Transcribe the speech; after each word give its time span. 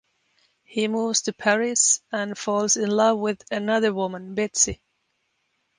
He 0.63 0.87
moves 0.87 1.21
to 1.21 1.31
Paris 1.33 2.01
and 2.11 2.35
falls 2.35 2.75
in 2.75 2.89
love 2.89 3.19
with 3.19 3.43
another 3.51 3.93
woman 3.93 4.33
Betsy. 4.33 4.81